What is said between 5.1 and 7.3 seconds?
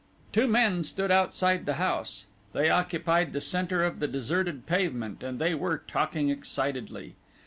and they were talking excitedly.